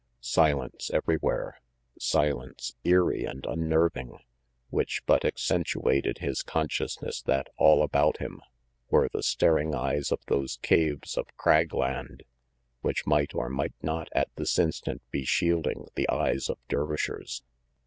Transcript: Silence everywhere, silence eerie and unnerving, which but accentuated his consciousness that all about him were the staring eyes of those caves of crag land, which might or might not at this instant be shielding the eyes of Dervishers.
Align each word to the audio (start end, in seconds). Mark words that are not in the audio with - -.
Silence 0.21 0.89
everywhere, 0.91 1.59
silence 1.99 2.73
eerie 2.83 3.23
and 3.25 3.45
unnerving, 3.45 4.17
which 4.71 5.03
but 5.05 5.23
accentuated 5.23 6.17
his 6.17 6.41
consciousness 6.41 7.21
that 7.21 7.49
all 7.57 7.83
about 7.83 8.17
him 8.17 8.41
were 8.89 9.07
the 9.09 9.21
staring 9.21 9.75
eyes 9.75 10.11
of 10.11 10.19
those 10.25 10.57
caves 10.63 11.19
of 11.19 11.27
crag 11.37 11.71
land, 11.71 12.23
which 12.81 13.05
might 13.05 13.35
or 13.35 13.47
might 13.47 13.75
not 13.83 14.09
at 14.13 14.35
this 14.37 14.57
instant 14.57 15.03
be 15.11 15.23
shielding 15.23 15.87
the 15.93 16.09
eyes 16.09 16.49
of 16.49 16.57
Dervishers. 16.67 17.43